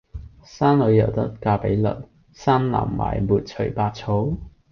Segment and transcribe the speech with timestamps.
[0.43, 4.35] 生女猶得嫁比鄰，生男埋沒隨百草！